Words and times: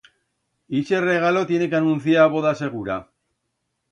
Ixe 0.79 1.01
regalo 1.03 1.43
tiene 1.51 1.69
que 1.73 1.77
anunciar 1.81 2.25
voda 2.37 2.57
segura. 2.63 2.95